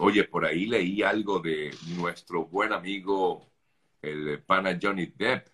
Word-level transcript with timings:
Oye, 0.00 0.24
por 0.24 0.44
ahí 0.44 0.66
leí 0.66 1.02
algo 1.02 1.40
de 1.40 1.74
nuestro 1.96 2.44
buen 2.44 2.72
amigo, 2.72 3.50
el 4.00 4.42
pana 4.42 4.78
Johnny 4.80 5.06
Depp. 5.06 5.48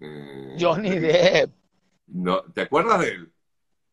Eh, 0.00 0.56
Johnny 0.58 0.98
Depp. 0.98 1.52
No, 2.06 2.42
¿Te 2.42 2.62
acuerdas 2.62 3.00
de 3.00 3.08
él? 3.08 3.32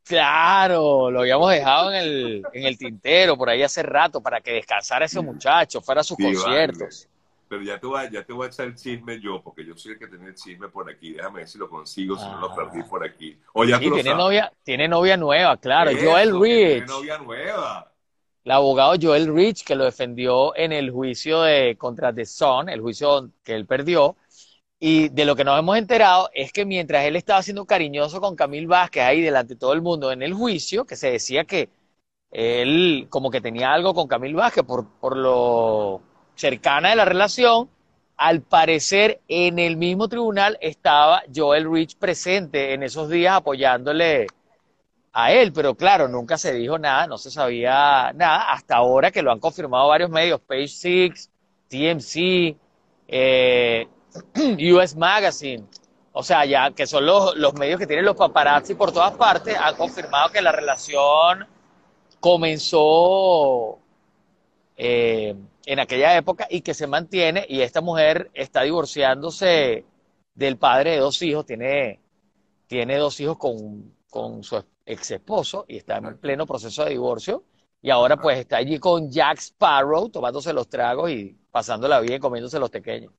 Claro, 0.04 1.12
lo 1.12 1.20
habíamos 1.20 1.52
dejado 1.52 1.92
en 1.92 1.98
el, 1.98 2.44
en 2.54 2.66
el 2.66 2.78
tintero 2.78 3.38
por 3.38 3.50
ahí 3.50 3.62
hace 3.62 3.84
rato 3.84 4.22
para 4.22 4.40
que 4.40 4.54
descansara 4.54 5.06
ese 5.06 5.20
muchacho, 5.20 5.82
fuera 5.82 6.00
a 6.00 6.04
sus 6.04 6.18
conciertos. 6.18 7.10
Pero 7.50 7.62
ya 7.62 7.80
te, 7.80 7.88
voy, 7.88 8.10
ya 8.10 8.24
te 8.24 8.34
voy 8.34 8.46
a 8.46 8.50
echar 8.50 8.68
el 8.68 8.76
chisme 8.76 9.20
yo, 9.20 9.42
porque 9.42 9.66
yo 9.66 9.76
soy 9.76 9.94
el 9.94 10.00
que 10.00 10.08
tiene 10.08 10.28
el 10.28 10.36
chisme 10.36 10.70
por 10.70 10.90
aquí. 10.90 11.14
Déjame 11.14 11.40
ver 11.40 11.48
si 11.48 11.58
lo 11.58 11.70
consigo, 11.70 12.18
si 12.18 12.26
no 12.26 12.40
lo 12.40 12.56
perdí 12.56 12.84
por 12.84 13.06
aquí. 13.06 13.38
O 13.54 13.64
ya 13.66 13.80
sí, 13.80 13.90
tiene, 13.90 14.16
novia, 14.16 14.52
tiene 14.64 14.88
novia 14.88 15.18
nueva, 15.18 15.58
claro. 15.58 15.92
Joel 15.92 16.40
Rich. 16.40 16.86
Tiene 16.86 16.86
novia 16.86 17.18
nueva. 17.18 17.94
El 18.48 18.52
abogado 18.54 18.94
Joel 19.02 19.36
Rich, 19.36 19.66
que 19.66 19.76
lo 19.76 19.84
defendió 19.84 20.56
en 20.56 20.72
el 20.72 20.90
juicio 20.90 21.42
de, 21.42 21.76
contra 21.78 22.14
The 22.14 22.26
Sun, 22.26 22.70
el 22.70 22.80
juicio 22.80 23.30
que 23.44 23.54
él 23.54 23.66
perdió. 23.66 24.16
Y 24.80 25.10
de 25.10 25.26
lo 25.26 25.36
que 25.36 25.44
nos 25.44 25.60
hemos 25.60 25.78
enterado 25.78 26.30
es 26.34 26.54
que 26.54 26.66
mientras 26.66 27.04
él 27.04 27.18
estaba 27.18 27.44
siendo 27.44 27.66
cariñoso 27.66 28.22
con 28.22 28.38
Camil 28.38 28.68
Vázquez 28.68 29.04
ahí 29.04 29.22
delante 29.22 29.56
de 29.56 29.60
todo 29.60 29.74
el 29.74 29.82
mundo 29.82 30.14
en 30.14 30.22
el 30.22 30.34
juicio, 30.34 30.86
que 30.86 30.96
se 30.96 31.12
decía 31.12 31.44
que 31.44 31.70
él 32.32 33.08
como 33.10 33.32
que 33.32 33.42
tenía 33.42 33.74
algo 33.74 33.94
con 33.94 34.08
Camil 34.08 34.36
Vázquez 34.36 34.64
por, 34.64 34.88
por 35.02 35.18
lo 35.18 36.02
cercana 36.36 36.92
de 36.92 36.96
la 36.96 37.06
relación, 37.06 37.70
al 38.16 38.44
parecer 38.44 39.20
en 39.28 39.60
el 39.60 39.76
mismo 39.76 40.08
tribunal 40.08 40.58
estaba 40.62 41.22
Joel 41.36 41.70
Rich 41.70 41.98
presente 41.98 42.74
en 42.74 42.84
esos 42.84 43.10
días 43.10 43.36
apoyándole 43.36 44.28
a 45.20 45.32
él, 45.32 45.52
pero 45.52 45.74
claro, 45.74 46.08
nunca 46.08 46.38
se 46.38 46.54
dijo 46.54 46.78
nada, 46.78 47.08
no 47.08 47.18
se 47.18 47.32
sabía 47.32 48.14
nada, 48.14 48.52
hasta 48.54 48.76
ahora 48.76 49.10
que 49.10 49.24
lo 49.24 49.32
han 49.32 49.40
confirmado 49.40 49.88
varios 49.88 50.12
medios, 50.12 50.40
Page 50.42 50.68
Six, 50.68 51.32
TMC, 51.68 52.56
eh, 53.08 53.88
US 54.76 54.96
Magazine, 54.96 55.66
o 56.12 56.22
sea, 56.22 56.46
ya 56.46 56.70
que 56.70 56.86
son 56.86 57.08
los, 57.08 57.36
los 57.36 57.56
medios 57.56 57.80
que 57.80 57.88
tienen 57.88 58.06
los 58.06 58.16
paparazzi 58.16 58.76
por 58.76 58.92
todas 58.92 59.14
partes, 59.14 59.58
han 59.60 59.76
confirmado 59.76 60.30
que 60.32 60.40
la 60.40 60.52
relación 60.52 61.48
comenzó 62.20 63.80
eh, 64.76 65.36
en 65.66 65.80
aquella 65.80 66.16
época 66.16 66.46
y 66.48 66.62
que 66.62 66.76
se 66.76 66.86
mantiene 66.86 67.44
y 67.50 67.62
esta 67.62 67.82
mujer 67.82 68.30
está 68.36 68.62
divorciándose 68.62 69.84
del 70.36 70.58
padre 70.58 70.92
de 70.92 70.98
dos 71.00 71.20
hijos, 71.24 71.44
tiene, 71.48 72.02
tiene 72.68 72.98
dos 72.98 73.20
hijos 73.20 73.40
con, 73.40 73.96
con 74.12 74.44
su 74.44 74.58
ex 74.88 75.12
esposo 75.12 75.66
y 75.68 75.78
está 75.78 75.98
en 75.98 76.18
pleno 76.18 76.48
proceso 76.48 76.84
de 76.86 76.92
divorcio 76.92 77.44
y 77.82 77.90
ahora 77.90 78.18
pues 78.18 78.40
está 78.40 78.58
allí 78.58 78.80
con 78.80 79.12
Jack 79.12 79.38
Sparrow 79.40 80.10
tomándose 80.10 80.52
los 80.54 80.68
tragos 80.68 81.12
y 81.12 81.38
pasándola 81.52 82.00
bien 82.00 82.20
comiéndose 82.20 82.60
los 82.60 82.70
pequeños. 82.70 83.14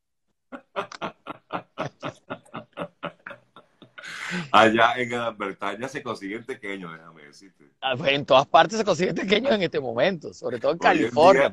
Allá 4.53 4.95
en 4.97 5.09
Gran 5.09 5.37
Bretaña 5.37 5.89
se 5.89 6.03
consiguen 6.03 6.45
pequeños, 6.45 6.93
déjame 6.93 7.25
decirte. 7.25 7.65
Ah, 7.81 7.95
pues, 7.97 8.13
en 8.13 8.27
todas 8.27 8.47
partes 8.47 8.79
se 8.79 8.85
consiguen 8.85 9.15
pequeños 9.15 9.53
en 9.53 9.63
este 9.63 9.81
momento, 9.81 10.33
sobre 10.35 10.59
todo 10.59 10.73
en 10.73 10.79
California. 10.79 11.51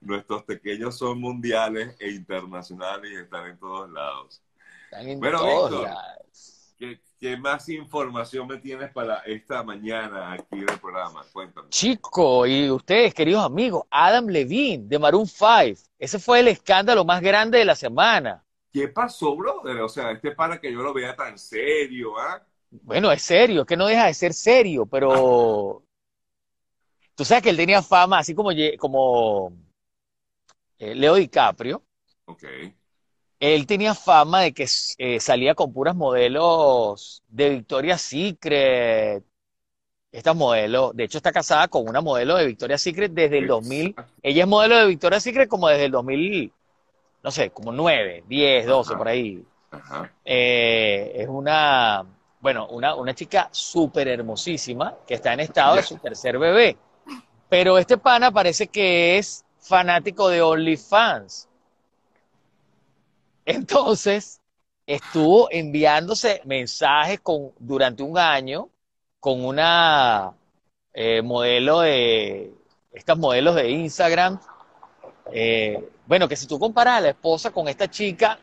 nuestros 0.00 0.42
pequeños 0.44 0.96
son 0.96 1.20
mundiales 1.20 1.96
e 1.98 2.10
internacionales 2.10 3.10
y 3.12 3.16
están 3.16 3.50
en 3.50 3.58
todos 3.58 3.90
lados. 3.90 4.42
Están 4.90 5.08
en 5.08 5.20
todos 5.20 5.82
lados. 5.82 6.74
¿Qué, 7.24 7.38
más 7.38 7.70
información 7.70 8.46
me 8.46 8.58
tienes 8.58 8.92
para 8.92 9.20
esta 9.20 9.62
mañana 9.62 10.34
aquí 10.34 10.60
del 10.60 10.78
programa? 10.78 11.24
Cuéntame. 11.32 11.70
Chico, 11.70 12.46
y 12.46 12.68
ustedes, 12.68 13.14
queridos 13.14 13.42
amigos, 13.42 13.84
Adam 13.90 14.26
Levine 14.26 14.84
de 14.86 14.98
Maroon 14.98 15.26
5. 15.26 15.80
Ese 15.98 16.18
fue 16.18 16.40
el 16.40 16.48
escándalo 16.48 17.02
más 17.02 17.22
grande 17.22 17.56
de 17.58 17.64
la 17.64 17.74
semana. 17.74 18.44
¿Qué 18.70 18.88
pasó, 18.88 19.34
brother? 19.34 19.80
O 19.80 19.88
sea, 19.88 20.10
este 20.10 20.32
para 20.32 20.60
que 20.60 20.70
yo 20.70 20.82
lo 20.82 20.92
vea 20.92 21.16
tan 21.16 21.38
serio, 21.38 22.18
¿ah? 22.18 22.46
Bueno, 22.70 23.10
es 23.10 23.22
serio, 23.22 23.62
es 23.62 23.66
que 23.66 23.76
no 23.76 23.86
deja 23.86 24.06
de 24.06 24.14
ser 24.14 24.34
serio, 24.34 24.84
pero 24.84 25.82
tú 27.14 27.24
sabes 27.24 27.42
que 27.42 27.50
él 27.50 27.56
tenía 27.56 27.80
fama, 27.80 28.18
así 28.18 28.34
como, 28.34 28.50
como 28.78 29.50
eh, 30.78 30.94
Leo 30.94 31.14
DiCaprio. 31.14 31.82
Ok. 32.26 32.44
Él 33.44 33.66
tenía 33.66 33.94
fama 33.94 34.40
de 34.40 34.54
que 34.54 34.66
eh, 34.98 35.20
salía 35.20 35.54
con 35.54 35.72
puras 35.72 35.94
modelos 35.94 37.22
de 37.28 37.50
Victoria's 37.50 38.00
Secret. 38.00 39.22
Esta 40.10 40.32
modelo, 40.32 40.92
de 40.94 41.04
hecho, 41.04 41.18
está 41.18 41.32
casada 41.32 41.68
con 41.68 41.88
una 41.88 42.00
modelo 42.00 42.36
de 42.36 42.46
Victoria's 42.46 42.80
Secret 42.80 43.12
desde 43.12 43.38
el 43.38 43.46
2000. 43.48 43.96
Ella 44.22 44.42
es 44.44 44.48
modelo 44.48 44.76
de 44.78 44.86
Victoria's 44.86 45.22
Secret 45.22 45.48
como 45.48 45.68
desde 45.68 45.86
el 45.86 45.90
2000 45.90 46.52
no 47.24 47.30
sé, 47.30 47.50
como 47.50 47.72
nueve, 47.72 48.22
diez, 48.28 48.66
doce, 48.66 48.94
por 48.96 49.08
ahí. 49.08 49.42
Eh, 50.24 51.12
es 51.16 51.26
una, 51.26 52.04
bueno, 52.38 52.68
una, 52.68 52.94
una 52.94 53.14
chica 53.14 53.48
súper 53.50 54.08
hermosísima 54.08 54.94
que 55.06 55.14
está 55.14 55.32
en 55.32 55.40
estado 55.40 55.76
de 55.76 55.82
su 55.82 55.96
tercer 55.96 56.38
bebé. 56.38 56.76
Pero 57.48 57.78
este 57.78 57.96
pana 57.96 58.30
parece 58.30 58.68
que 58.68 59.16
es 59.16 59.44
fanático 59.58 60.28
de 60.28 60.42
OnlyFans. 60.42 61.48
Entonces, 63.44 64.40
estuvo 64.86 65.48
enviándose 65.50 66.40
mensajes 66.44 67.20
con, 67.20 67.52
durante 67.58 68.02
un 68.02 68.18
año 68.18 68.70
con 69.20 69.44
una 69.44 70.34
eh, 70.92 71.22
modelo 71.22 71.80
de, 71.80 72.52
estas 72.92 73.18
modelos 73.18 73.54
de 73.56 73.70
Instagram, 73.70 74.38
eh, 75.32 75.90
bueno, 76.06 76.28
que 76.28 76.36
si 76.36 76.46
tú 76.46 76.58
comparas 76.58 76.98
a 76.98 77.00
la 77.00 77.08
esposa 77.10 77.50
con 77.50 77.66
esta 77.68 77.90
chica, 77.90 78.38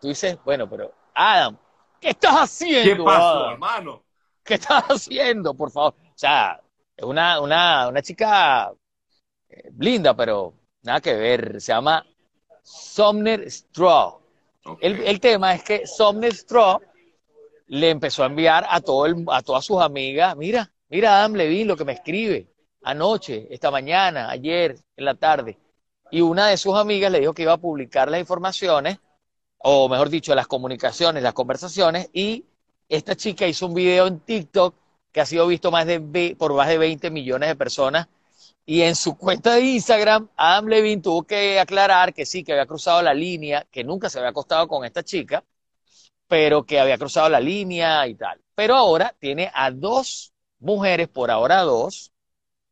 tú 0.00 0.08
dices, 0.08 0.38
bueno, 0.44 0.68
pero 0.68 0.92
Adam, 1.14 1.56
¿qué 2.00 2.10
estás 2.10 2.34
haciendo? 2.36 3.04
¿Qué 3.04 3.10
pasó, 3.10 3.50
hermano? 3.50 4.02
¿Qué 4.44 4.54
estás 4.54 4.84
haciendo, 4.84 5.54
por 5.54 5.70
favor? 5.70 5.94
O 5.98 6.12
sea, 6.14 6.60
es 6.96 7.04
una, 7.04 7.40
una, 7.40 7.88
una 7.88 8.02
chica 8.02 8.72
eh, 9.48 9.70
linda, 9.78 10.14
pero 10.14 10.54
nada 10.82 11.00
que 11.00 11.14
ver. 11.14 11.60
Se 11.60 11.72
llama 11.72 12.06
Sumner 12.62 13.50
Straw. 13.50 14.20
El, 14.80 15.20
tema 15.20 15.54
es 15.54 15.62
que 15.62 15.86
Sumner 15.86 16.32
Straw 16.34 16.80
le 17.68 17.90
empezó 17.90 18.22
a 18.22 18.26
enviar 18.26 18.66
a, 18.68 18.80
todo 18.80 19.06
el, 19.06 19.24
a 19.28 19.42
todas 19.42 19.64
sus 19.64 19.80
amigas, 19.80 20.36
mira, 20.36 20.70
mira 20.88 21.18
Adam 21.18 21.34
Levine 21.34 21.64
lo 21.64 21.76
que 21.76 21.84
me 21.84 21.92
escribe 21.92 22.48
anoche, 22.82 23.46
esta 23.50 23.70
mañana, 23.70 24.30
ayer, 24.30 24.76
en 24.96 25.04
la 25.04 25.14
tarde 25.14 25.58
y 26.10 26.20
una 26.20 26.48
de 26.48 26.56
sus 26.56 26.74
amigas 26.74 27.12
le 27.12 27.20
dijo 27.20 27.32
que 27.32 27.42
iba 27.42 27.52
a 27.52 27.58
publicar 27.58 28.10
las 28.10 28.20
informaciones, 28.20 28.98
o 29.58 29.88
mejor 29.88 30.10
dicho, 30.10 30.34
las 30.34 30.46
comunicaciones, 30.46 31.22
las 31.22 31.34
conversaciones, 31.34 32.10
y 32.12 32.44
esta 32.88 33.14
chica 33.14 33.46
hizo 33.46 33.66
un 33.66 33.74
video 33.74 34.06
en 34.06 34.20
TikTok 34.20 34.74
que 35.12 35.20
ha 35.20 35.26
sido 35.26 35.46
visto 35.46 35.70
más 35.70 35.86
de, 35.86 36.36
por 36.38 36.54
más 36.54 36.68
de 36.68 36.78
20 36.78 37.10
millones 37.10 37.48
de 37.48 37.56
personas, 37.56 38.08
y 38.70 38.82
en 38.82 38.94
su 38.94 39.16
cuenta 39.18 39.54
de 39.54 39.62
Instagram, 39.62 40.28
Adam 40.36 40.68
Levine 40.68 41.02
tuvo 41.02 41.24
que 41.24 41.58
aclarar 41.58 42.14
que 42.14 42.24
sí, 42.24 42.44
que 42.44 42.52
había 42.52 42.66
cruzado 42.66 43.02
la 43.02 43.12
línea, 43.12 43.66
que 43.68 43.82
nunca 43.82 44.08
se 44.08 44.20
había 44.20 44.30
acostado 44.30 44.68
con 44.68 44.84
esta 44.84 45.02
chica, 45.02 45.42
pero 46.28 46.64
que 46.64 46.78
había 46.78 46.96
cruzado 46.96 47.28
la 47.28 47.40
línea 47.40 48.06
y 48.06 48.14
tal. 48.14 48.40
Pero 48.54 48.76
ahora 48.76 49.12
tiene 49.18 49.50
a 49.52 49.72
dos 49.72 50.32
mujeres, 50.60 51.08
por 51.08 51.32
ahora 51.32 51.62
dos, 51.62 52.12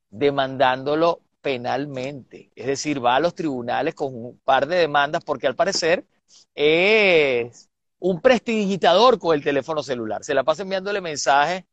demandándolo 0.09 1.21
penalmente. 1.41 2.53
Es 2.55 2.69
decir, 2.69 3.05
va 3.05 3.17
a 3.17 3.21
los 3.21 3.35
tribunales 3.35 3.97
con 3.97 4.15
un 4.15 4.39
par 4.45 4.69
de 4.69 4.77
demandas 4.77 5.25
porque 5.25 5.49
al 5.49 5.57
parecer 5.57 6.07
es 6.55 7.69
un 7.99 8.21
prestidigitador 8.21 9.19
con 9.19 9.35
el 9.35 9.43
teléfono 9.43 9.83
celular. 9.83 10.23
Se 10.23 10.35
la 10.35 10.45
pasa 10.45 10.63
enviándole 10.63 11.01
mensajes. 11.01 11.65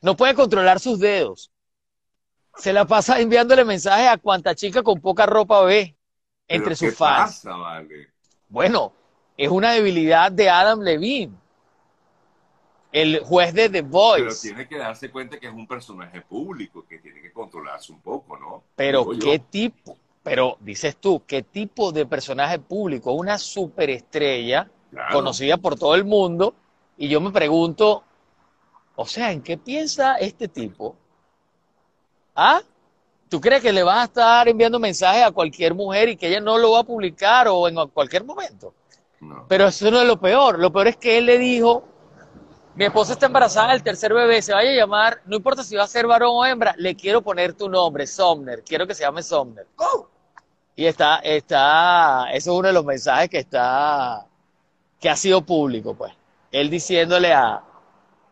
No 0.00 0.16
puede 0.16 0.34
controlar 0.34 0.80
sus 0.80 0.98
dedos. 0.98 1.52
Se 2.56 2.72
la 2.72 2.84
pasa 2.84 3.20
enviándole 3.20 3.64
mensajes 3.64 4.08
a 4.08 4.18
cuanta 4.18 4.54
chica 4.54 4.82
con 4.82 5.00
poca 5.00 5.26
ropa 5.26 5.62
ve 5.62 5.96
entre 6.46 6.76
sus 6.76 6.94
fans. 6.94 7.42
Bueno, 8.48 8.92
es 9.36 9.48
una 9.48 9.72
debilidad 9.72 10.30
de 10.30 10.50
Adam 10.50 10.80
Levine 10.80 11.42
el 12.92 13.20
juez 13.20 13.54
de 13.54 13.68
The 13.70 13.82
Voice. 13.82 14.24
Pero 14.24 14.40
tiene 14.56 14.68
que 14.68 14.78
darse 14.78 15.10
cuenta 15.10 15.40
que 15.40 15.48
es 15.48 15.54
un 15.54 15.66
personaje 15.66 16.20
público, 16.20 16.84
que 16.86 16.98
tiene 16.98 17.22
que 17.22 17.32
controlarse 17.32 17.90
un 17.92 18.00
poco, 18.00 18.36
¿no? 18.36 18.62
Pero 18.76 19.08
qué 19.18 19.38
tipo, 19.38 19.96
pero 20.22 20.58
dices 20.60 20.96
tú, 20.96 21.22
¿qué 21.26 21.42
tipo 21.42 21.90
de 21.90 22.06
personaje 22.06 22.58
público? 22.58 23.12
Una 23.12 23.38
superestrella 23.38 24.70
conocida 25.10 25.56
por 25.56 25.78
todo 25.78 25.94
el 25.94 26.04
mundo. 26.04 26.54
Y 26.98 27.08
yo 27.08 27.20
me 27.20 27.30
pregunto, 27.30 28.04
o 28.94 29.06
sea, 29.06 29.32
¿en 29.32 29.42
qué 29.42 29.56
piensa 29.56 30.16
este 30.16 30.48
tipo? 30.48 30.96
¿Ah? 32.34 32.62
¿Tú 33.28 33.40
crees 33.40 33.62
que 33.62 33.72
le 33.72 33.82
vas 33.82 33.98
a 33.98 34.04
estar 34.04 34.48
enviando 34.48 34.78
mensajes 34.78 35.22
a 35.22 35.30
cualquier 35.30 35.74
mujer 35.74 36.08
y 36.10 36.16
que 36.16 36.28
ella 36.28 36.40
no 36.40 36.58
lo 36.58 36.72
va 36.72 36.80
a 36.80 36.84
publicar 36.84 37.48
o 37.48 37.66
en 37.66 37.74
cualquier 37.88 38.24
momento? 38.24 38.74
No. 39.20 39.46
Pero 39.48 39.68
eso 39.68 39.90
no 39.90 40.00
es 40.00 40.06
lo 40.06 40.20
peor. 40.20 40.58
Lo 40.58 40.72
peor 40.72 40.88
es 40.88 40.96
que 40.96 41.18
él 41.18 41.26
le 41.26 41.38
dijo 41.38 41.84
mi 42.74 42.86
esposa 42.86 43.12
está 43.12 43.26
embarazada 43.26 43.72
del 43.72 43.82
tercer 43.82 44.14
bebé, 44.14 44.40
se 44.40 44.54
vaya 44.54 44.70
a 44.70 44.74
llamar, 44.74 45.20
no 45.26 45.36
importa 45.36 45.62
si 45.62 45.76
va 45.76 45.84
a 45.84 45.86
ser 45.86 46.06
varón 46.06 46.30
o 46.32 46.46
hembra, 46.46 46.74
le 46.78 46.94
quiero 46.94 47.20
poner 47.20 47.52
tu 47.52 47.68
nombre, 47.68 48.06
Somner, 48.06 48.62
quiero 48.64 48.86
que 48.86 48.94
se 48.94 49.02
llame 49.02 49.22
Somner. 49.22 49.66
Y 50.74 50.86
está, 50.86 51.18
está, 51.18 52.30
eso 52.32 52.52
es 52.52 52.58
uno 52.58 52.68
de 52.68 52.72
los 52.72 52.84
mensajes 52.84 53.28
que 53.28 53.38
está, 53.38 54.26
que 54.98 55.10
ha 55.10 55.16
sido 55.16 55.42
público, 55.42 55.94
pues. 55.94 56.14
Él 56.50 56.70
diciéndole 56.70 57.32
a, 57.32 57.62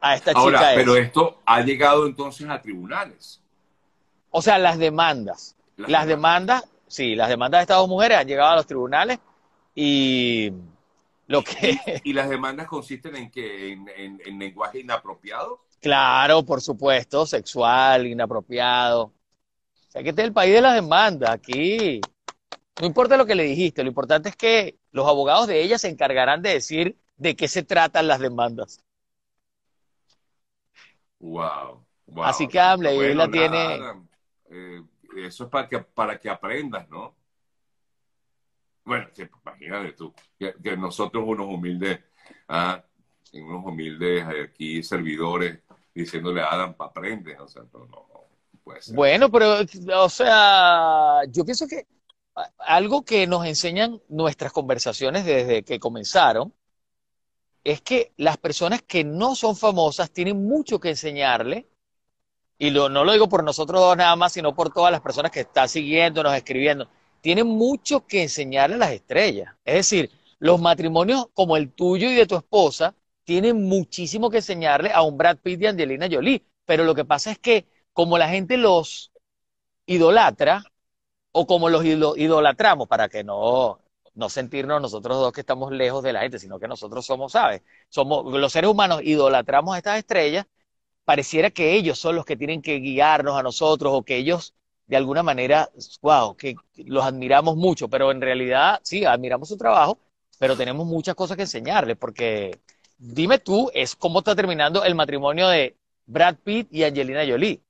a 0.00 0.14
esta 0.14 0.32
Ahora, 0.32 0.72
Pero 0.74 0.96
esto 0.96 1.40
ha 1.44 1.60
llegado 1.60 2.06
entonces 2.06 2.48
a 2.48 2.60
tribunales. 2.60 3.39
O 4.30 4.42
sea, 4.42 4.58
las 4.58 4.78
demandas. 4.78 5.56
Las, 5.76 6.06
demandas. 6.06 6.64
sí, 6.86 7.14
las 7.14 7.28
demandas 7.28 7.60
de 7.60 7.62
estas 7.62 7.78
dos 7.78 7.88
mujeres 7.88 8.18
han 8.18 8.28
llegado 8.28 8.50
a 8.50 8.56
los 8.56 8.66
tribunales 8.66 9.18
y 9.74 10.52
lo 11.26 11.42
que... 11.42 11.78
¿Y, 12.04 12.12
las 12.12 12.28
demandas 12.28 12.66
consisten 12.66 13.16
en 13.16 13.30
que 13.30 13.72
en, 13.72 14.38
lenguaje 14.38 14.80
inapropiado? 14.80 15.60
Claro, 15.80 16.44
por 16.44 16.60
supuesto, 16.60 17.24
sexual, 17.26 18.06
inapropiado. 18.06 19.04
O 19.04 19.12
sea, 19.88 20.02
que 20.02 20.10
este 20.10 20.22
es 20.22 20.28
el 20.28 20.34
país 20.34 20.52
de 20.54 20.60
las 20.60 20.74
demandas. 20.74 21.30
Aquí 21.30 22.00
no 22.80 22.86
importa 22.86 23.16
lo 23.16 23.26
que 23.26 23.34
le 23.34 23.44
dijiste, 23.44 23.82
lo 23.82 23.88
importante 23.88 24.30
es 24.30 24.36
que 24.36 24.78
los 24.90 25.06
abogados 25.06 25.46
de 25.46 25.62
ella 25.62 25.78
se 25.78 25.88
encargarán 25.88 26.40
de 26.42 26.54
decir 26.54 26.96
de 27.16 27.36
qué 27.36 27.46
se 27.46 27.62
tratan 27.62 28.08
las 28.08 28.20
demandas. 28.20 28.82
Wow. 31.18 31.84
Así 32.22 32.48
que 32.48 32.58
hable, 32.58 32.94
y 32.94 33.14
la 33.14 33.30
tiene. 33.30 33.78
Eh, 34.50 34.82
eso 35.16 35.44
es 35.44 35.50
para 35.50 35.68
que, 35.68 35.78
para 35.78 36.18
que 36.18 36.28
aprendas, 36.28 36.88
¿no? 36.88 37.14
Bueno, 38.84 39.08
imagínate 39.44 39.92
tú, 39.92 40.12
que, 40.38 40.76
nosotros 40.76 41.22
unos 41.26 41.46
humildes, 41.46 42.00
ah, 42.48 42.82
unos 43.34 43.64
humildes 43.64 44.26
aquí 44.26 44.82
servidores, 44.82 45.60
diciéndole 45.94 46.40
a 46.42 46.48
Adam, 46.48 46.74
aprende, 46.78 47.38
o 47.38 47.46
sea, 47.46 47.62
no. 47.72 48.10
Bueno, 48.92 49.30
pero, 49.30 49.58
o 49.96 50.08
sea, 50.08 51.22
yo 51.28 51.44
pienso 51.44 51.66
que 51.66 51.86
algo 52.58 53.04
que 53.04 53.26
nos 53.26 53.46
enseñan 53.46 54.00
nuestras 54.08 54.52
conversaciones 54.52 55.24
desde 55.24 55.62
que 55.62 55.80
comenzaron 55.80 56.54
es 57.64 57.82
que 57.82 58.12
las 58.16 58.36
personas 58.38 58.82
que 58.82 59.04
no 59.04 59.34
son 59.34 59.56
famosas 59.56 60.10
tienen 60.10 60.42
mucho 60.46 60.80
que 60.80 60.90
enseñarle, 60.90 61.68
y 62.60 62.70
no 62.70 62.88
lo 62.90 63.12
digo 63.12 63.26
por 63.26 63.42
nosotros 63.42 63.80
dos 63.80 63.96
nada 63.96 64.14
más, 64.16 64.34
sino 64.34 64.54
por 64.54 64.70
todas 64.70 64.92
las 64.92 65.00
personas 65.00 65.32
que 65.32 65.40
están 65.40 65.66
siguiéndonos, 65.66 66.34
escribiendo, 66.34 66.88
tienen 67.22 67.46
mucho 67.46 68.06
que 68.06 68.22
enseñarle 68.22 68.76
a 68.76 68.78
las 68.78 68.92
estrellas. 68.92 69.54
Es 69.64 69.74
decir, 69.76 70.10
los 70.38 70.60
matrimonios 70.60 71.28
como 71.32 71.56
el 71.56 71.72
tuyo 71.72 72.10
y 72.10 72.14
de 72.14 72.26
tu 72.26 72.36
esposa 72.36 72.94
tienen 73.24 73.64
muchísimo 73.64 74.28
que 74.28 74.38
enseñarle 74.38 74.92
a 74.92 75.00
un 75.02 75.16
Brad 75.16 75.38
Pitt 75.38 75.62
y 75.62 75.66
Angelina 75.66 76.06
Jolie, 76.10 76.44
pero 76.66 76.84
lo 76.84 76.94
que 76.94 77.06
pasa 77.06 77.30
es 77.30 77.38
que 77.38 77.66
como 77.94 78.18
la 78.18 78.28
gente 78.28 78.58
los 78.58 79.10
idolatra, 79.86 80.62
o 81.32 81.46
como 81.46 81.70
los 81.70 81.84
idolatramos, 81.84 82.88
para 82.88 83.08
que 83.08 83.24
no, 83.24 83.80
no 84.14 84.28
sentirnos 84.28 84.82
nosotros 84.82 85.16
dos 85.16 85.32
que 85.32 85.40
estamos 85.40 85.72
lejos 85.72 86.02
de 86.02 86.12
la 86.12 86.20
gente, 86.20 86.38
sino 86.38 86.58
que 86.58 86.68
nosotros 86.68 87.06
somos, 87.06 87.32
¿sabes? 87.32 87.62
Somos, 87.88 88.32
los 88.32 88.52
seres 88.52 88.70
humanos 88.70 89.00
idolatramos 89.02 89.74
a 89.74 89.78
estas 89.78 89.98
estrellas, 89.98 90.46
pareciera 91.10 91.50
que 91.50 91.74
ellos 91.74 91.98
son 91.98 92.14
los 92.14 92.24
que 92.24 92.36
tienen 92.36 92.62
que 92.62 92.76
guiarnos 92.76 93.36
a 93.36 93.42
nosotros 93.42 93.92
o 93.92 94.04
que 94.04 94.16
ellos 94.16 94.54
de 94.86 94.96
alguna 94.96 95.24
manera, 95.24 95.68
wow, 96.02 96.36
que 96.36 96.54
los 96.76 97.04
admiramos 97.04 97.56
mucho, 97.56 97.88
pero 97.88 98.12
en 98.12 98.20
realidad 98.20 98.78
sí, 98.84 99.04
admiramos 99.04 99.48
su 99.48 99.56
trabajo, 99.56 99.98
pero 100.38 100.56
tenemos 100.56 100.86
muchas 100.86 101.16
cosas 101.16 101.36
que 101.36 101.42
enseñarles, 101.42 101.96
porque 101.96 102.60
dime 102.96 103.40
tú, 103.40 103.72
es 103.74 103.96
cómo 103.96 104.20
está 104.20 104.36
terminando 104.36 104.84
el 104.84 104.94
matrimonio 104.94 105.48
de 105.48 105.74
Brad 106.06 106.36
Pitt 106.44 106.68
y 106.70 106.84
Angelina 106.84 107.26
Jolie. 107.26 107.60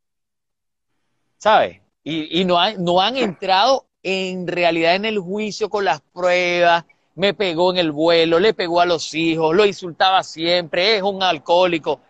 ¿Sabes? 1.39 1.81
Y, 2.05 2.45
no, 2.45 2.59
no 2.77 3.01
han 3.01 3.17
entrado 3.17 3.87
en 4.03 4.47
realidad 4.47 4.97
en 4.97 5.07
el 5.07 5.19
juicio 5.19 5.71
con 5.71 5.87
las 5.87 6.03
pruebas, 6.03 6.85
me 7.15 7.33
pegó 7.33 7.73
en 7.73 7.79
el 7.79 7.91
vuelo, 7.91 8.39
le 8.39 8.53
pegó 8.53 8.83
a 8.83 8.87
los 8.87 9.15
hijos, 9.15 9.57
lo 9.57 9.65
insultaba 9.65 10.23
siempre, 10.25 10.97
es 10.97 11.03
un 11.03 11.23
alcohólico, 11.23 12.01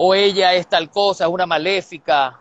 o 0.00 0.14
ella 0.14 0.54
es 0.54 0.68
tal 0.68 0.90
cosa, 0.90 1.24
es 1.24 1.30
una 1.30 1.46
maléfica, 1.46 2.40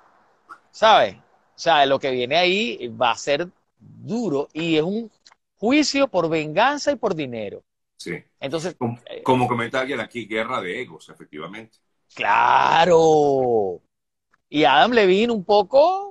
¿sabes? 0.72 1.16
O 1.16 1.60
sea, 1.60 1.86
lo 1.86 2.00
que 2.00 2.12
viene 2.12 2.38
ahí 2.38 2.88
va 2.90 3.12
a 3.12 3.16
ser 3.16 3.48
duro 3.80 4.48
y 4.54 4.78
es 4.78 4.84
un 4.84 5.12
juicio 5.58 6.08
por 6.08 6.30
venganza 6.30 6.92
y 6.92 6.96
por 6.98 7.16
dinero. 7.16 7.64
Sí. 7.98 8.24
Entonces, 8.40 8.76
como, 8.76 9.00
eh, 9.10 9.24
como 9.24 9.48
comenta 9.48 9.80
alguien 9.80 10.00
aquí, 10.00 10.28
guerra 10.28 10.62
de 10.62 10.82
egos, 10.82 11.10
efectivamente. 11.10 11.80
Claro. 12.14 13.82
Y 14.50 14.64
Adam 14.64 14.92
Levine 14.92 15.34
un 15.34 15.44
poco 15.44 16.08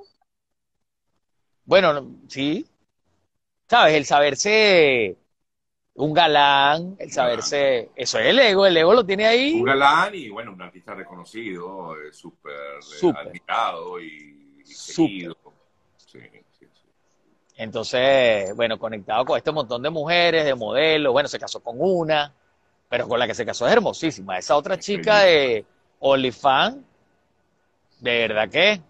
bueno, 1.67 2.15
sí. 2.29 2.65
¿Sabes? 3.69 3.95
El 3.95 4.05
saberse 4.05 5.17
un 5.97 6.13
galán, 6.13 6.95
el 6.99 7.11
saberse. 7.11 7.89
Eso 7.95 8.19
es 8.19 8.27
el 8.27 8.37
ego, 8.37 8.67
el 8.67 8.77
ego 8.77 8.93
lo 8.93 9.03
tiene 9.03 9.25
ahí. 9.25 9.53
Un 9.53 9.63
galán 9.63 10.13
y, 10.13 10.29
bueno, 10.29 10.53
un 10.53 10.61
artista 10.61 10.93
reconocido, 10.93 11.95
eh, 11.95 12.13
súper 12.13 12.53
eh, 12.53 13.13
admirado 13.15 13.99
y, 13.99 14.63
seguido. 14.63 15.35
Sí, 15.97 16.19
sí, 16.51 16.67
sí. 16.71 16.87
Entonces, 17.55 18.55
bueno, 18.55 18.77
conectado 18.77 19.25
con 19.25 19.37
este 19.37 19.51
montón 19.51 19.81
de 19.81 19.89
mujeres, 19.89 20.45
de 20.45 20.53
modelos. 20.53 21.11
Bueno, 21.11 21.27
se 21.27 21.39
casó 21.39 21.61
con 21.61 21.77
una, 21.79 22.31
pero 22.87 23.07
con 23.07 23.17
la 23.17 23.25
que 23.25 23.33
se 23.33 23.45
casó 23.45 23.65
es 23.65 23.73
hermosísima. 23.73 24.37
Esa 24.37 24.55
otra 24.55 24.77
chica 24.77 25.21
de 25.21 25.65
OnlyFans, 25.99 26.77
de 28.01 28.19
verdad 28.19 28.49
que 28.49 28.81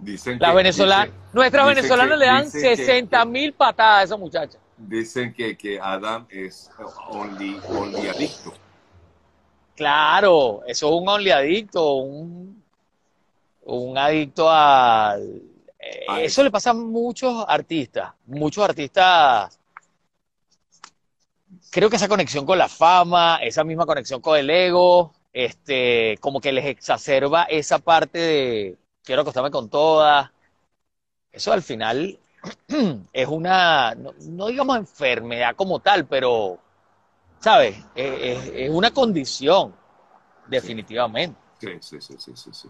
Dicen 0.00 0.38
la 0.40 0.52
venezolana, 0.52 1.12
nuestras 1.32 1.66
venezolanas 1.66 2.18
le 2.18 2.26
dan 2.26 2.50
60 2.50 3.24
mil 3.26 3.52
patadas 3.52 4.00
a 4.00 4.02
esa 4.04 4.16
muchacha. 4.16 4.58
Dicen 4.88 5.32
que, 5.34 5.56
que 5.56 5.78
Adam 5.78 6.26
es 6.30 6.70
only, 7.08 7.60
only 7.68 8.08
adicto. 8.08 8.52
Claro, 9.76 10.62
eso 10.66 10.88
es 10.88 11.00
un 11.02 11.08
only 11.08 11.30
adicto, 11.30 11.94
un, 11.96 12.62
un 13.62 13.98
adicto 13.98 14.50
al... 14.50 15.42
Eh, 15.78 16.24
eso 16.24 16.42
le 16.42 16.50
pasa 16.50 16.70
a 16.70 16.74
muchos 16.74 17.44
artistas, 17.46 18.12
muchos 18.26 18.62
artistas 18.64 19.58
creo 21.70 21.88
que 21.88 21.96
esa 21.96 22.08
conexión 22.08 22.44
con 22.44 22.58
la 22.58 22.68
fama, 22.68 23.38
esa 23.42 23.64
misma 23.64 23.86
conexión 23.86 24.20
con 24.20 24.38
el 24.38 24.50
ego, 24.50 25.12
este, 25.32 26.18
como 26.20 26.40
que 26.40 26.52
les 26.52 26.66
exacerba 26.66 27.44
esa 27.44 27.78
parte 27.78 28.18
de, 28.18 28.76
quiero 29.02 29.22
acostarme 29.22 29.50
con 29.50 29.70
todas. 29.70 30.30
Eso 31.32 31.52
al 31.52 31.62
final 31.62 32.18
es 33.12 33.28
una, 33.28 33.94
no, 33.94 34.46
digamos 34.46 34.76
enfermedad 34.78 35.54
como 35.56 35.80
tal, 35.80 36.06
pero, 36.06 36.58
¿sabes? 37.38 37.76
Es, 37.94 38.70
una 38.70 38.90
condición, 38.90 39.74
definitivamente. 40.46 41.38
Sí, 41.58 41.76
sí, 41.80 42.00
sí, 42.00 42.34
sí, 42.36 42.50
sí. 42.52 42.68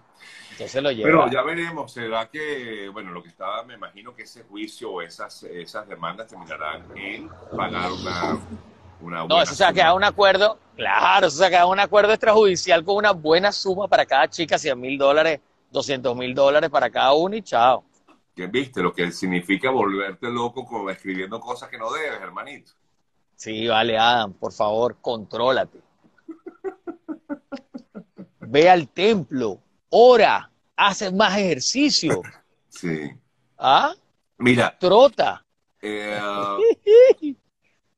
Entonces 0.52 0.83
lo 0.83 0.90
lleva. 0.90 1.09
Pero 1.09 1.30
ya 1.30 1.42
veremos, 1.42 1.92
será 1.92 2.28
que, 2.28 2.88
bueno, 2.92 3.12
lo 3.12 3.23
que 3.23 3.28
estaba, 3.28 3.62
me 3.62 3.75
imagino 3.75 4.14
que 4.14 4.25
ese 4.25 4.42
juicio 4.42 4.90
o 4.90 5.02
esas, 5.02 5.45
esas 5.45 5.87
demandas 5.87 6.26
terminarán 6.26 6.85
en 6.97 7.28
pagar 7.56 7.92
una, 7.92 8.38
una 9.00 9.25
No, 9.26 9.40
eso 9.40 9.54
se 9.54 9.64
ha 9.64 9.73
quedado 9.73 9.95
un 9.95 10.02
acuerdo, 10.02 10.59
claro, 10.75 11.28
eso 11.28 11.37
se 11.37 11.47
ha 11.47 11.50
quedado 11.50 11.68
un 11.68 11.78
acuerdo 11.78 12.12
extrajudicial 12.12 12.85
con 12.85 12.97
una 12.97 13.12
buena 13.12 13.52
suma 13.52 13.87
para 13.87 14.04
cada 14.04 14.28
chica, 14.28 14.59
100 14.59 14.80
mil 14.80 14.99
dólares 14.99 15.40
200 15.71 16.16
mil 16.16 16.35
dólares 16.35 16.71
para 16.71 16.90
cada 16.90 17.12
uno 17.12 17.37
y 17.37 17.42
chao. 17.42 17.85
¿Qué 18.40 18.47
viste? 18.47 18.80
Lo 18.80 18.94
que 18.94 19.12
significa 19.12 19.68
volverte 19.68 20.30
loco 20.30 20.64
como 20.64 20.88
escribiendo 20.88 21.38
cosas 21.38 21.68
que 21.68 21.76
no 21.76 21.92
debes, 21.92 22.23
hermanito. 22.23 22.73
Sí, 23.37 23.68
vale, 23.68 23.99
Adam, 23.99 24.32
por 24.32 24.54
favor, 24.54 24.97
contrólate. 25.02 25.78
Ve 28.40 28.70
al 28.70 28.88
templo, 28.88 29.61
ora, 29.90 30.50
hace 30.75 31.12
más 31.12 31.37
ejercicio. 31.37 32.23
Sí. 32.70 33.11
¿Ah? 33.59 33.94
Mira. 34.38 34.75
Trota. 34.78 35.44
Eh, 35.82 36.18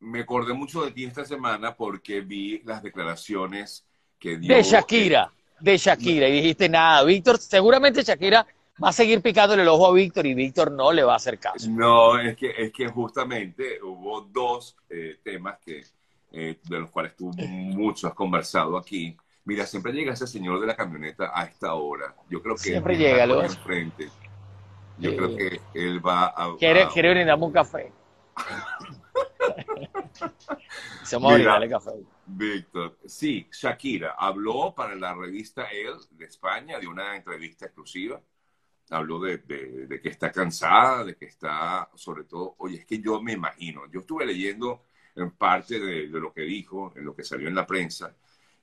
me 0.00 0.22
acordé 0.22 0.54
mucho 0.54 0.84
de 0.84 0.90
ti 0.90 1.04
esta 1.04 1.24
semana 1.24 1.76
porque 1.76 2.20
vi 2.20 2.62
las 2.64 2.82
declaraciones 2.82 3.86
que 4.18 4.38
dio. 4.38 4.52
De 4.52 4.60
Shakira 4.64 5.32
de 5.62 5.76
Shakira 5.76 6.28
y 6.28 6.32
dijiste 6.32 6.68
nada, 6.68 7.04
Víctor, 7.04 7.38
seguramente 7.38 8.02
Shakira 8.02 8.44
va 8.82 8.88
a 8.88 8.92
seguir 8.92 9.20
picándole 9.20 9.62
el 9.62 9.68
ojo 9.68 9.86
a 9.86 9.92
Víctor 9.92 10.26
y 10.26 10.34
Víctor 10.34 10.70
no 10.70 10.92
le 10.92 11.02
va 11.02 11.14
a 11.14 11.16
hacer 11.16 11.38
caso. 11.38 11.68
No, 11.70 12.18
es 12.18 12.36
que, 12.36 12.52
es 12.56 12.72
que 12.72 12.88
justamente 12.88 13.82
hubo 13.82 14.22
dos 14.22 14.76
eh, 14.88 15.18
temas 15.22 15.58
que, 15.64 15.84
eh, 16.32 16.58
de 16.62 16.80
los 16.80 16.90
cuales 16.90 17.16
tú 17.16 17.30
mucho 17.36 18.08
has 18.08 18.14
conversado 18.14 18.76
aquí. 18.76 19.16
Mira, 19.44 19.66
siempre 19.66 19.92
llega 19.92 20.12
ese 20.12 20.26
señor 20.26 20.60
de 20.60 20.68
la 20.68 20.76
camioneta 20.76 21.32
a 21.34 21.44
esta 21.44 21.74
hora. 21.74 22.14
Yo 22.30 22.40
creo 22.40 22.54
que 22.54 22.62
siempre 22.62 22.96
llega, 22.96 23.26
lo 23.26 23.42
enfrente. 23.42 24.08
Yo 24.98 25.16
creo 25.16 25.36
que 25.36 25.60
él 25.74 26.04
va 26.04 26.26
a. 26.26 26.56
Quiere, 26.58 26.86
quiere 26.88 27.10
brindarme 27.10 27.46
un 27.46 27.52
café. 27.52 27.92
Se 31.02 31.18
me 31.18 31.68
café. 31.68 31.90
Víctor, 32.26 32.96
sí, 33.04 33.48
Shakira 33.52 34.14
habló 34.16 34.74
para 34.74 34.94
la 34.94 35.14
revista 35.14 35.66
Elle 35.70 35.98
de 36.12 36.24
España 36.24 36.78
de 36.78 36.86
una 36.86 37.16
entrevista 37.16 37.66
exclusiva. 37.66 38.20
Habló 38.92 39.20
de, 39.20 39.38
de, 39.38 40.00
que 40.00 40.08
está 40.08 40.30
cansada, 40.30 41.04
de 41.04 41.16
que 41.16 41.26
está, 41.26 41.88
sobre 41.94 42.24
todo, 42.24 42.54
oye, 42.58 42.78
es 42.78 42.86
que 42.86 43.00
yo 43.00 43.20
me 43.22 43.32
imagino, 43.32 43.90
yo 43.90 44.00
estuve 44.00 44.26
leyendo 44.26 44.84
en 45.14 45.30
parte 45.32 45.80
de, 45.80 46.08
de 46.08 46.20
lo 46.20 46.32
que 46.32 46.42
dijo, 46.42 46.92
en 46.96 47.04
lo 47.04 47.14
que 47.14 47.24
salió 47.24 47.48
en 47.48 47.54
la 47.54 47.66
prensa, 47.66 48.14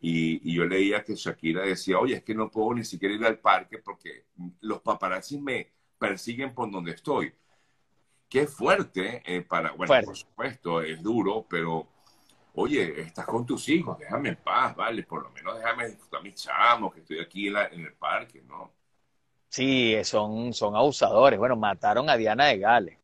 y, 0.01 0.49
y, 0.49 0.55
yo 0.55 0.65
leía 0.65 1.03
que 1.03 1.15
Shakira 1.15 1.63
decía, 1.63 1.99
oye, 1.99 2.15
es 2.15 2.23
que 2.23 2.33
no 2.33 2.49
puedo 2.49 2.73
ni 2.73 2.85
siquiera 2.85 3.13
ir 3.13 3.25
al 3.25 3.39
parque 3.39 3.79
porque 3.79 4.27
los 4.61 4.81
paparazzis 4.81 5.41
me 5.41 5.73
persiguen 5.97 6.53
por 6.53 6.71
donde 6.71 6.91
estoy. 6.91 7.33
Qué 8.29 8.47
fuerte 8.47 9.21
eh, 9.25 9.41
para, 9.41 9.71
bueno, 9.71 9.93
por 10.05 10.15
supuesto, 10.15 10.81
es 10.81 11.01
duro, 11.03 11.45
pero 11.49 11.87
oye, 12.53 13.01
estás 13.01 13.25
con 13.25 13.45
tus 13.45 13.67
hijos, 13.69 13.97
déjame 13.97 14.29
en 14.29 14.35
paz, 14.37 14.75
¿vale? 14.75 15.03
Por 15.03 15.23
lo 15.23 15.31
menos 15.31 15.57
déjame 15.57 15.87
disfrutar 15.87 16.21
mis 16.21 16.35
chamos, 16.35 16.93
que 16.93 16.99
estoy 17.01 17.19
aquí 17.19 17.47
en, 17.47 17.55
el 17.55 17.93
parque, 17.93 18.41
¿no? 18.47 18.71
Sí, 19.49 19.95
son, 20.03 20.53
son 20.53 20.75
abusadores. 20.75 21.39
Bueno, 21.39 21.55
mataron 21.55 22.09
a 22.09 22.15
Diana 22.15 22.45
de 22.45 22.59
Gales. 22.59 22.97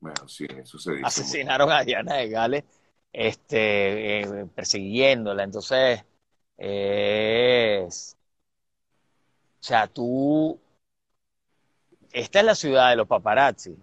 Bueno, 0.00 0.28
sí, 0.28 0.46
eso 0.56 0.78
se 0.78 0.92
dice. 0.92 1.06
Asesinaron 1.06 1.70
a 1.72 1.82
Diana 1.82 2.14
de 2.14 2.28
Gales, 2.28 2.64
este, 3.12 4.20
eh, 4.20 4.46
persiguiéndola. 4.54 5.42
Entonces, 5.42 6.04
es... 6.56 8.16
O 9.60 9.62
sea, 9.62 9.88
tú... 9.88 10.58
Esta 12.12 12.40
es 12.40 12.44
la 12.44 12.54
ciudad 12.54 12.90
de 12.90 12.96
los 12.96 13.08
paparazzi. 13.08 13.76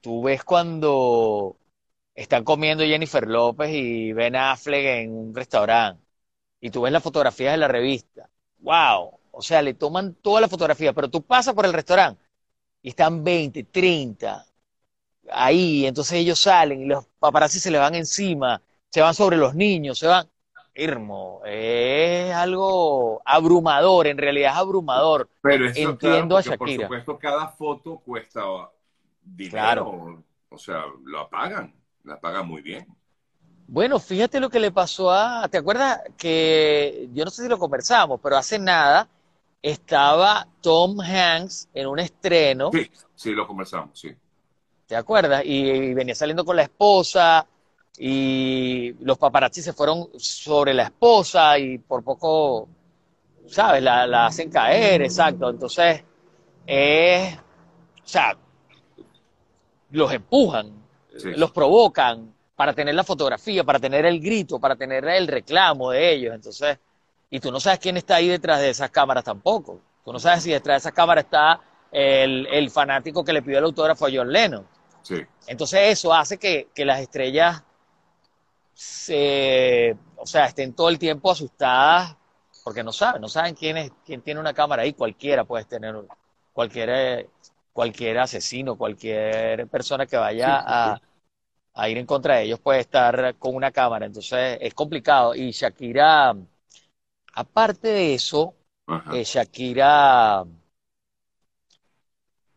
Tú 0.00 0.22
ves 0.22 0.44
cuando 0.44 1.56
están 2.14 2.44
comiendo 2.44 2.84
Jennifer 2.84 3.26
López 3.26 3.70
y 3.72 4.12
Ben 4.12 4.36
Affleck 4.36 4.84
en 4.84 5.16
un 5.16 5.34
restaurante. 5.34 6.04
Y 6.60 6.70
tú 6.70 6.82
ves 6.82 6.92
las 6.92 7.02
fotografías 7.02 7.52
de 7.54 7.58
la 7.58 7.68
revista. 7.68 8.28
¡Wow! 8.58 9.18
O 9.36 9.42
sea, 9.42 9.62
le 9.62 9.74
toman 9.74 10.14
toda 10.14 10.40
la 10.40 10.48
fotografía, 10.48 10.92
pero 10.92 11.08
tú 11.08 11.22
pasas 11.22 11.54
por 11.54 11.66
el 11.66 11.72
restaurante 11.72 12.22
y 12.82 12.90
están 12.90 13.22
20, 13.24 13.64
30 13.64 14.46
ahí. 15.30 15.86
Entonces 15.86 16.14
ellos 16.18 16.38
salen 16.38 16.82
y 16.82 16.86
los 16.86 17.06
paparazzi 17.18 17.58
se 17.58 17.70
le 17.70 17.78
van 17.78 17.94
encima, 17.94 18.60
se 18.88 19.00
van 19.00 19.14
sobre 19.14 19.36
los 19.36 19.54
niños, 19.54 19.98
se 19.98 20.06
van. 20.06 20.28
Irmo, 20.76 21.40
es 21.44 22.34
algo 22.34 23.22
abrumador, 23.24 24.08
en 24.08 24.18
realidad 24.18 24.52
es 24.52 24.58
abrumador. 24.58 25.28
Pero 25.40 25.68
Entiendo 25.72 26.36
a 26.36 26.40
Shakira. 26.42 26.58
Por 26.88 26.98
supuesto, 26.98 27.18
cada 27.18 27.46
foto 27.46 27.98
cuesta 27.98 28.42
dinero. 29.22 29.52
Claro. 29.52 30.24
O 30.48 30.58
sea, 30.58 30.82
lo 31.04 31.20
apagan 31.20 31.72
la 32.04 32.20
paga 32.20 32.42
muy 32.42 32.62
bien. 32.62 32.86
Bueno, 33.66 33.98
fíjate 33.98 34.40
lo 34.40 34.50
que 34.50 34.60
le 34.60 34.70
pasó 34.70 35.10
a, 35.10 35.48
¿te 35.48 35.58
acuerdas 35.58 36.02
que 36.18 37.08
yo 37.14 37.24
no 37.24 37.30
sé 37.30 37.42
si 37.42 37.48
lo 37.48 37.58
conversamos, 37.58 38.20
pero 38.22 38.36
hace 38.36 38.58
nada 38.58 39.08
estaba 39.70 40.46
Tom 40.60 41.00
Hanks 41.00 41.68
en 41.72 41.86
un 41.86 41.98
estreno? 41.98 42.70
Sí, 42.72 42.90
sí, 43.14 43.30
lo 43.32 43.46
conversamos, 43.46 43.98
sí. 43.98 44.10
¿Te 44.86 44.96
acuerdas? 44.96 45.42
Y, 45.44 45.94
venía 45.94 46.14
saliendo 46.14 46.44
con 46.44 46.56
la 46.56 46.62
esposa 46.62 47.46
y 47.96 48.92
los 49.00 49.16
paparazzi 49.16 49.62
se 49.62 49.72
fueron 49.72 50.08
sobre 50.16 50.74
la 50.74 50.84
esposa 50.84 51.58
y 51.58 51.78
por 51.78 52.02
poco, 52.04 52.68
¿sabes? 53.46 53.82
La, 53.82 54.06
la 54.06 54.26
hacen 54.26 54.50
caer, 54.50 55.02
exacto. 55.02 55.48
Entonces, 55.48 56.04
es, 56.66 57.36
o 57.36 58.06
sea, 58.06 58.36
los 59.90 60.12
empujan 60.12 60.84
los 61.36 61.52
provocan 61.52 62.34
para 62.56 62.72
tener 62.72 62.94
la 62.94 63.04
fotografía, 63.04 63.64
para 63.64 63.78
tener 63.78 64.04
el 64.06 64.20
grito, 64.20 64.58
para 64.58 64.76
tener 64.76 65.04
el 65.04 65.26
reclamo 65.26 65.90
de 65.90 66.12
ellos. 66.12 66.34
Entonces, 66.34 66.78
y 67.30 67.40
tú 67.40 67.50
no 67.50 67.60
sabes 67.60 67.78
quién 67.78 67.96
está 67.96 68.16
ahí 68.16 68.28
detrás 68.28 68.60
de 68.60 68.70
esas 68.70 68.90
cámaras 68.90 69.24
tampoco. 69.24 69.80
Tú 70.04 70.12
no 70.12 70.18
sabes 70.18 70.42
si 70.42 70.50
detrás 70.50 70.74
de 70.74 70.88
esas 70.88 70.92
cámaras 70.92 71.24
está 71.24 71.60
el, 71.90 72.70
fanático 72.70 73.24
que 73.24 73.32
le 73.32 73.42
pidió 73.42 73.58
el 73.58 73.64
autógrafo 73.64 74.06
a 74.06 74.10
John 74.12 74.30
Lennon. 74.30 74.66
Sí. 75.02 75.22
Entonces 75.46 75.80
eso 75.98 76.12
hace 76.12 76.38
que, 76.38 76.68
las 76.84 77.00
estrellas 77.00 77.62
se, 78.72 79.96
o 80.16 80.26
sea, 80.26 80.46
estén 80.46 80.74
todo 80.74 80.88
el 80.88 80.98
tiempo 80.98 81.30
asustadas 81.30 82.16
porque 82.64 82.82
no 82.82 82.92
saben, 82.92 83.20
no 83.20 83.28
saben 83.28 83.54
quién 83.54 83.76
es, 83.76 83.92
quién 84.04 84.22
tiene 84.22 84.40
una 84.40 84.54
cámara 84.54 84.82
ahí, 84.82 84.94
cualquiera 84.94 85.44
puede 85.44 85.66
tener, 85.66 85.94
cualquier 86.52 87.28
cualquier 87.74 88.18
asesino, 88.18 88.76
cualquier 88.78 89.66
persona 89.68 90.06
que 90.06 90.16
vaya 90.16 90.62
a, 91.74 91.88
ir 91.88 91.98
en 91.98 92.06
contra 92.06 92.36
de 92.36 92.44
ellos 92.44 92.60
puede 92.60 92.80
estar 92.80 93.34
con 93.36 93.54
una 93.56 93.72
cámara. 93.72 94.06
Entonces 94.06 94.58
es 94.60 94.72
complicado. 94.74 95.34
Y 95.34 95.50
Shakira, 95.50 96.34
aparte 97.34 97.88
de 97.88 98.14
eso, 98.14 98.54
eh, 99.12 99.24
Shakira, 99.24 100.44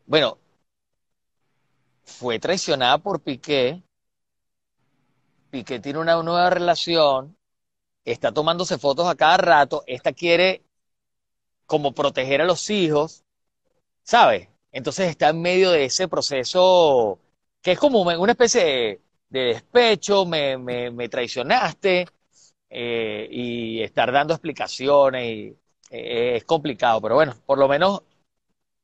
bueno, 0.06 0.38
fue 2.04 2.40
traicionada 2.40 2.98
por 2.98 3.22
Piqué. 3.22 3.84
Piqué 5.50 5.80
tiene 5.80 6.00
una 6.00 6.22
nueva 6.24 6.50
relación, 6.50 7.38
está 8.06 8.32
tomándose 8.32 8.78
fotos 8.78 9.08
a 9.08 9.16
cada 9.16 9.38
rato, 9.38 9.84
esta 9.88 10.14
quiere 10.14 10.64
como 11.66 11.94
proteger 11.94 12.42
a 12.42 12.46
los 12.46 12.70
hijos, 12.70 13.24
¿sabes? 14.04 14.50
Entonces 14.72 15.10
está 15.10 15.30
en 15.30 15.42
medio 15.42 15.72
de 15.72 15.86
ese 15.86 16.08
proceso 16.08 17.20
que 17.62 17.74
es 17.74 17.80
como 17.80 18.02
una 18.02 18.32
especie 18.32 19.02
de, 19.30 19.40
despecho, 19.40 20.26
me, 20.26 21.10
traicionaste 21.10 22.08
eh, 22.70 23.28
y 23.32 23.82
estar 23.82 24.12
dando 24.12 24.34
explicaciones 24.34 25.24
y, 25.26 25.58
eh, 25.90 26.38
es 26.38 26.44
complicado, 26.44 27.02
pero 27.02 27.16
bueno, 27.16 27.34
por 27.46 27.58
lo 27.58 27.68
menos 27.68 28.02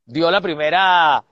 dio 0.06 0.32
la 0.32 0.42
primera, 0.42 1.24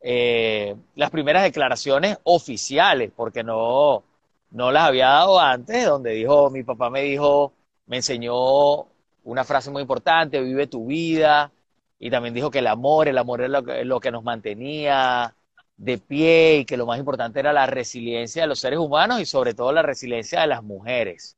eh, 0.00 0.76
las 0.96 1.10
primeras 1.10 1.42
declaraciones 1.44 2.18
oficiales, 2.24 3.12
porque 3.14 3.44
no, 3.44 4.04
no 4.50 4.72
las 4.72 4.84
había 4.88 5.08
dado 5.08 5.40
antes, 5.40 5.86
donde 5.86 6.12
dijo, 6.12 6.50
mi 6.50 6.62
papá 6.64 6.90
me 6.90 7.02
dijo, 7.02 7.52
me 7.86 7.98
enseñó 7.98 8.86
una 9.24 9.44
frase 9.44 9.70
muy 9.70 9.82
importante, 9.82 10.40
vive 10.40 10.66
tu 10.66 10.86
vida, 10.86 11.52
y 11.98 12.10
también 12.10 12.34
dijo 12.34 12.50
que 12.50 12.60
el 12.60 12.66
amor, 12.66 13.08
el 13.08 13.18
amor 13.18 13.42
es 13.42 13.50
lo 13.86 14.00
que, 14.00 14.10
nos 14.10 14.24
mantenía 14.24 15.34
de 15.76 15.98
pie 15.98 16.58
y 16.58 16.64
que 16.64 16.76
lo 16.76 16.86
más 16.86 16.98
importante 16.98 17.40
era 17.40 17.52
la 17.52 17.66
resiliencia 17.66 18.42
de 18.42 18.48
los 18.48 18.60
seres 18.60 18.78
humanos 18.78 19.20
y 19.20 19.26
sobre 19.26 19.54
todo 19.54 19.72
la 19.72 19.82
resiliencia 19.82 20.40
de 20.40 20.46
las 20.48 20.62
mujeres. 20.62 21.36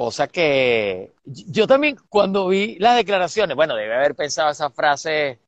Cosa 0.00 0.28
que 0.28 1.12
yo 1.26 1.66
también 1.66 1.98
cuando 2.08 2.48
vi 2.48 2.78
las 2.78 2.96
declaraciones, 2.96 3.54
bueno, 3.54 3.76
debe 3.76 3.94
haber 3.94 4.14
pensado 4.14 4.48
esa 4.48 4.70
frase 4.70 5.38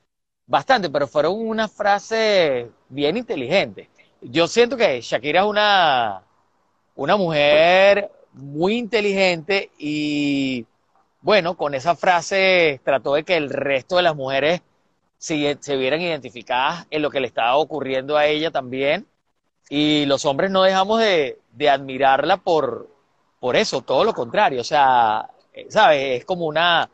bastante, 0.46 0.90
pero 0.90 1.08
fueron 1.08 1.36
una 1.38 1.68
frase 1.68 2.68
bien 2.90 3.16
inteligente. 3.16 3.88
Yo 4.20 4.46
siento 4.46 4.76
que 4.76 5.00
Shakira 5.00 5.40
es 5.40 5.46
una, 5.46 6.22
una 6.96 7.16
mujer 7.16 8.10
muy 8.34 8.76
inteligente 8.76 9.70
y 9.78 10.66
bueno, 11.22 11.56
con 11.56 11.74
esa 11.74 11.96
frase 11.96 12.78
trató 12.84 13.14
de 13.14 13.24
que 13.24 13.38
el 13.38 13.48
resto 13.48 13.96
de 13.96 14.02
las 14.02 14.14
mujeres 14.14 14.60
se, 15.16 15.56
vieran 15.78 16.02
identificadas 16.02 16.86
en 16.90 17.00
lo 17.00 17.08
que 17.08 17.20
le 17.20 17.26
estaba 17.26 17.56
ocurriendo 17.56 18.18
a 18.18 18.26
ella 18.26 18.50
también. 18.50 19.06
Y 19.70 20.04
los 20.04 20.26
hombres 20.26 20.50
no 20.50 20.62
dejamos 20.62 21.00
de, 21.00 21.38
admirarla 21.70 22.36
por, 22.36 22.91
por 23.42 23.56
eso, 23.56 23.82
todo 23.82 24.04
lo 24.04 24.14
contrario. 24.14 24.60
O 24.60 24.64
sea, 24.64 25.28
¿sabes? 25.68 26.20
Es 26.20 26.24
como 26.24 26.46
una, 26.46 26.88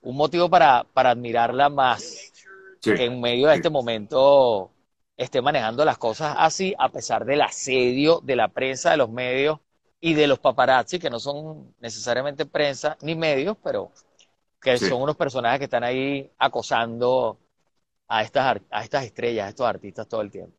un 0.00 0.16
motivo 0.16 0.48
para, 0.48 0.84
para 0.84 1.10
admirarla 1.10 1.68
más. 1.68 2.32
que 2.80 3.04
en 3.04 3.20
medio 3.20 3.48
de 3.48 3.56
este 3.56 3.68
momento 3.70 4.70
esté 5.18 5.42
manejando 5.42 5.84
las 5.84 5.98
cosas 5.98 6.34
así, 6.38 6.74
a 6.78 6.88
pesar 6.88 7.26
del 7.26 7.42
asedio 7.42 8.20
de 8.22 8.36
la 8.36 8.48
prensa, 8.48 8.92
de 8.92 8.96
los 8.96 9.10
medios 9.10 9.60
y 10.00 10.14
de 10.14 10.26
los 10.26 10.38
paparazzi, 10.38 10.98
que 10.98 11.10
no 11.10 11.20
son 11.20 11.74
necesariamente 11.80 12.46
prensa 12.46 12.96
ni 13.02 13.14
medios, 13.14 13.58
pero 13.62 13.92
que 14.62 14.78
son 14.78 15.02
unos 15.02 15.16
personajes 15.16 15.58
que 15.58 15.66
están 15.66 15.84
ahí 15.84 16.30
acosando 16.38 17.38
a 18.08 18.22
estas, 18.22 18.62
a 18.70 18.82
estas 18.84 19.04
estrellas, 19.04 19.46
a 19.46 19.48
estos 19.50 19.66
artistas 19.66 20.08
todo 20.08 20.22
el 20.22 20.30
tiempo. 20.30 20.56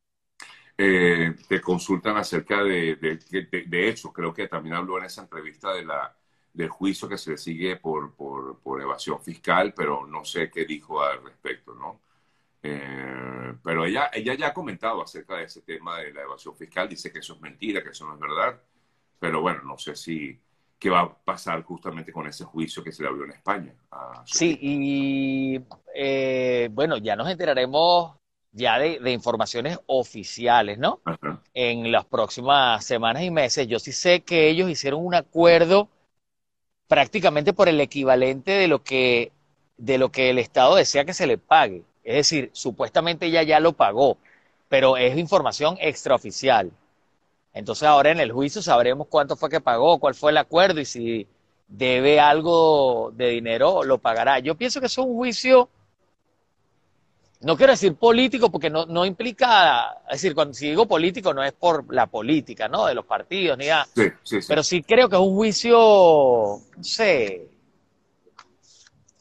Eh, 0.78 1.36
te 1.48 1.62
consultan 1.62 2.18
acerca 2.18 2.64
de, 2.64 2.96
de, 2.96 3.66
de, 3.68 3.90
hecho, 3.90 4.12
creo 4.12 4.34
que 4.34 4.48
también 4.48 4.76
habló 4.76 4.98
en 4.98 5.06
esa 5.06 5.22
entrevista 5.22 5.72
de 5.72 5.86
la, 5.86 6.16
del 6.52 6.70
juicio 6.70 7.08
que 7.08 7.18
se 7.18 7.32
le 7.32 7.38
sigue 7.38 7.76
por, 7.76 8.16
por, 8.16 8.60
por 8.60 8.82
evasión 8.82 9.22
fiscal, 9.22 9.74
pero 9.76 10.08
no 10.08 10.26
sé 10.26 10.50
qué 10.50 10.66
dijo 10.66 11.02
al 11.04 11.24
respecto, 11.24 11.76
¿no? 11.76 12.02
Eh, 12.64 13.54
pero 13.62 13.86
ella, 13.86 14.10
ella 14.14 14.34
ya 14.36 14.48
ha 14.48 14.54
comentado 14.54 15.04
acerca 15.04 15.38
de 15.38 15.44
ese 15.44 15.62
tema 15.62 16.00
de 16.00 16.14
la 16.14 16.22
evasión 16.22 16.56
fiscal, 16.56 16.90
dice 16.90 17.12
que 17.12 17.20
eso 17.20 17.34
es 17.34 17.42
mentira, 17.42 17.84
que 17.84 17.90
eso 17.90 18.08
no 18.08 18.14
es 18.14 18.20
verdad, 18.20 18.60
pero 19.20 19.42
bueno, 19.42 19.62
no 19.64 19.78
sé 19.78 19.96
si 19.96 20.40
qué 20.80 20.90
va 20.90 21.02
a 21.02 21.16
pasar 21.16 21.64
justamente 21.64 22.12
con 22.12 22.28
ese 22.28 22.46
juicio 22.46 22.84
que 22.84 22.92
se 22.92 23.04
le 23.04 23.10
abrió 23.10 23.26
en 23.26 23.32
España. 23.32 23.74
sí, 24.26 24.58
y 24.62 25.62
eh, 25.94 26.70
bueno, 26.72 26.98
ya 26.98 27.16
nos 27.16 27.30
enteraremos 27.30 28.18
ya 28.54 28.78
de, 28.80 29.12
informaciones 29.12 29.80
oficiales, 29.88 30.78
¿no? 30.78 31.02
En 31.54 31.92
las 31.92 32.06
próximas 32.06 32.86
semanas 32.86 33.24
y 33.24 33.32
meses. 33.32 33.68
Yo 33.68 33.80
sí 33.80 33.92
sé 33.92 34.22
que 34.22 34.50
ellos 34.50 34.70
hicieron 34.70 35.06
un 35.06 35.16
acuerdo 35.16 35.90
prácticamente 36.88 37.54
por 37.54 37.68
el 37.68 37.82
equivalente 37.82 38.52
de 38.52 38.68
lo 38.68 38.84
que, 38.84 39.32
de 39.78 39.98
lo 39.98 40.12
que 40.12 40.30
el 40.30 40.40
Estado 40.40 40.76
desea 40.76 41.06
que 41.06 41.14
se 41.14 41.28
le 41.28 41.38
pague. 41.38 41.84
Es 42.04 42.16
decir, 42.16 42.52
supuestamente 42.54 43.26
ella 43.26 43.44
ya 43.44 43.60
lo 43.60 43.74
pagó, 43.74 44.18
pero 44.70 44.98
es 44.98 45.18
información 45.18 45.78
extraoficial. 45.80 46.72
Entonces 47.54 47.88
ahora 47.88 48.12
en 48.12 48.20
el 48.20 48.32
juicio 48.32 48.62
sabremos 48.62 49.08
cuánto 49.08 49.36
fue 49.36 49.50
que 49.50 49.62
pagó, 49.62 50.00
cuál 50.00 50.16
fue 50.16 50.32
el 50.32 50.38
acuerdo 50.38 50.80
y 50.82 50.86
si 50.86 51.28
debe 51.68 52.20
algo 52.20 53.12
de 53.16 53.30
dinero 53.30 53.84
lo 53.84 53.98
pagará. 53.98 54.40
Yo 54.40 54.56
pienso 54.56 54.80
que 54.80 54.88
es 54.88 54.98
un 54.98 55.16
juicio 55.16 55.70
no 57.44 57.58
quiero 57.58 57.74
decir 57.74 57.96
político 57.96 58.50
porque 58.50 58.70
no, 58.70 58.86
no 58.86 59.06
implica, 59.06 60.02
es 60.08 60.22
decir, 60.22 60.34
cuando 60.34 60.54
si 60.54 60.70
digo 60.70 60.86
político 60.88 61.34
no 61.34 61.44
es 61.44 61.52
por 61.52 61.94
la 61.94 62.08
política, 62.08 62.68
¿no? 62.68 62.86
De 62.86 62.96
los 62.96 63.06
partidos, 63.06 63.58
ni 63.58 63.68
nada. 63.68 63.86
Sí, 63.94 64.04
sí, 64.24 64.42
sí. 64.42 64.48
Pero 64.48 64.64
sí 64.64 64.82
creo 64.82 65.10
que 65.10 65.16
es 65.16 65.22
un 65.22 65.36
juicio, 65.36 66.60
no 66.78 66.84
sé, 66.84 67.50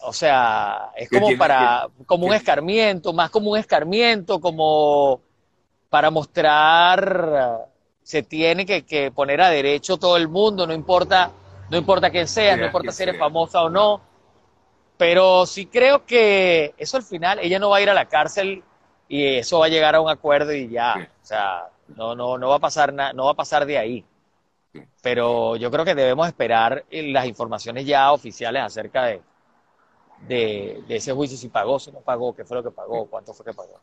o 0.04 0.12
sea, 0.12 0.90
es 0.96 1.08
como 1.08 1.36
para, 1.36 1.88
como 2.06 2.26
un 2.26 2.34
escarmiento, 2.34 3.12
más 3.12 3.30
como 3.30 3.50
un 3.50 3.58
escarmiento, 3.58 4.40
como 4.40 5.20
para 5.88 6.10
mostrar, 6.10 7.68
se 8.02 8.22
tiene 8.22 8.66
que, 8.66 8.82
que 8.82 9.10
poner 9.10 9.40
a 9.40 9.50
derecho 9.50 9.96
todo 9.96 10.16
el 10.16 10.28
mundo, 10.28 10.66
no 10.66 10.72
importa, 10.72 11.30
no 11.70 11.76
importa 11.76 12.10
quién 12.10 12.26
sea, 12.26 12.56
no 12.56 12.66
importa 12.66 12.92
si 12.92 13.02
eres 13.02 13.18
famosa 13.18 13.62
o 13.62 13.68
no 13.70 14.11
pero 15.02 15.46
sí 15.46 15.66
creo 15.66 16.06
que 16.06 16.76
eso 16.78 16.96
al 16.96 17.02
final, 17.02 17.40
ella 17.40 17.58
no 17.58 17.70
va 17.70 17.78
a 17.78 17.80
ir 17.80 17.90
a 17.90 17.94
la 17.94 18.06
cárcel 18.06 18.62
y 19.08 19.34
eso 19.38 19.58
va 19.58 19.66
a 19.66 19.68
llegar 19.68 19.96
a 19.96 20.00
un 20.00 20.08
acuerdo 20.08 20.52
y 20.52 20.68
ya. 20.68 21.10
O 21.20 21.26
sea, 21.26 21.70
no, 21.88 22.14
no, 22.14 22.38
no 22.38 22.50
va 22.50 22.54
a 22.54 22.60
pasar 22.60 22.92
nada, 22.92 23.12
no 23.12 23.24
va 23.24 23.32
a 23.32 23.34
pasar 23.34 23.66
de 23.66 23.78
ahí. 23.78 24.04
Pero 25.02 25.56
yo 25.56 25.72
creo 25.72 25.84
que 25.84 25.96
debemos 25.96 26.28
esperar 26.28 26.84
las 26.88 27.26
informaciones 27.26 27.84
ya 27.84 28.12
oficiales 28.12 28.62
acerca 28.62 29.06
de, 29.06 29.22
de, 30.28 30.84
ese 30.88 31.12
juicio, 31.12 31.36
si 31.36 31.48
pagó, 31.48 31.80
si 31.80 31.90
no 31.90 31.98
pagó, 31.98 32.32
qué 32.32 32.44
fue 32.44 32.58
lo 32.58 32.62
que 32.62 32.70
pagó, 32.70 33.06
cuánto 33.06 33.34
fue 33.34 33.44
que 33.44 33.54
pagó. 33.54 33.80